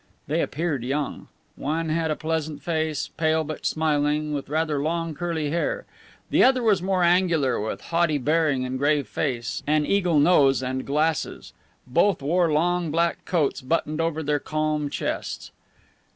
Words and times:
They 0.25 0.41
appeared 0.41 0.83
young. 0.83 1.27
One 1.55 1.89
had 1.89 2.09
a 2.09 2.15
pleasant 2.15 2.63
face, 2.63 3.09
pale 3.17 3.43
but 3.43 3.67
smiling, 3.67 4.33
with 4.33 4.49
rather 4.49 4.81
long, 4.81 5.13
curly 5.13 5.51
hair; 5.51 5.85
the 6.31 6.43
other 6.43 6.63
was 6.63 6.81
more 6.81 7.03
angular, 7.03 7.59
with 7.61 7.81
haughty 7.81 8.17
bearing 8.17 8.65
and 8.65 8.79
grave 8.79 9.07
face, 9.07 9.61
an 9.67 9.85
eagle 9.85 10.17
nose 10.17 10.63
and 10.63 10.87
glasses. 10.87 11.53
Both 11.85 12.23
wore 12.23 12.51
long 12.51 12.89
black 12.89 13.25
coats 13.25 13.61
buttoned 13.61 14.01
over 14.01 14.23
their 14.23 14.39
calm 14.39 14.89
chests. 14.89 15.51